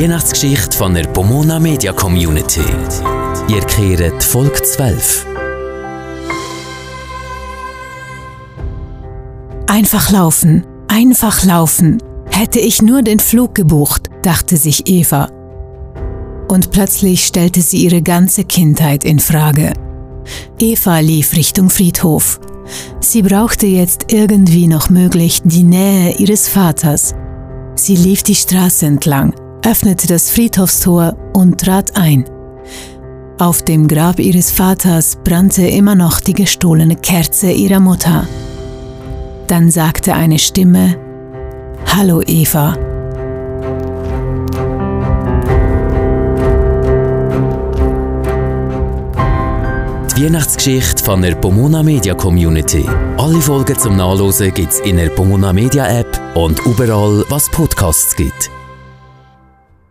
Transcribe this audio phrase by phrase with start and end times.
[0.00, 2.62] Weihnachtsgeschichte von der Pomona Media Community.
[3.48, 5.26] Ihr kehrt Folge 12.
[9.66, 12.00] Einfach laufen, einfach laufen.
[12.30, 15.32] Hätte ich nur den Flug gebucht, dachte sich Eva.
[16.46, 19.72] Und plötzlich stellte sie ihre ganze Kindheit in Frage.
[20.60, 22.38] Eva lief Richtung Friedhof.
[23.00, 27.16] Sie brauchte jetzt irgendwie noch möglich die Nähe ihres Vaters.
[27.74, 29.34] Sie lief die Straße entlang,
[29.68, 32.24] öffnete das Friedhofstor und trat ein.
[33.38, 38.26] Auf dem Grab ihres Vaters brannte immer noch die gestohlene Kerze ihrer Mutter.
[39.46, 40.96] Dann sagte eine Stimme,
[41.86, 42.76] Hallo Eva.
[50.16, 52.86] Die Weihnachtsgeschichte von der Pomona Media Community.
[53.18, 58.50] Alle Folgen zum Nachlesen gibt's in der Pomona Media App und überall, was Podcasts gibt.